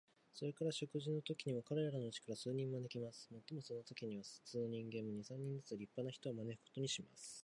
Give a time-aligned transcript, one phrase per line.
[0.33, 3.29] それから食事のときには、彼等のうちから数人招きます。
[3.31, 7.37] もっともそのときには、普通の人間も、二三人ずつ立派な人を招くことにします。